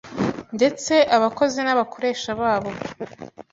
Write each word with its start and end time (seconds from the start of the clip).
ndetse 0.55 0.93
abakozi 1.15 1.59
n’abakoresha 1.63 2.29
babo, 2.39 2.69